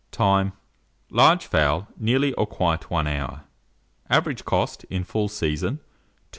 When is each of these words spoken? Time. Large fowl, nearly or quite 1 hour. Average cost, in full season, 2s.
Time. 0.09 0.53
Large 1.11 1.45
fowl, 1.45 1.87
nearly 1.95 2.33
or 2.33 2.47
quite 2.47 2.89
1 2.89 3.05
hour. 3.05 3.43
Average 4.09 4.45
cost, 4.45 4.83
in 4.85 5.03
full 5.03 5.27
season, 5.29 5.75
2s. 5.75 5.79